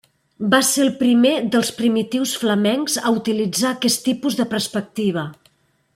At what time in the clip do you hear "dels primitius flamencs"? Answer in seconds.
1.55-2.97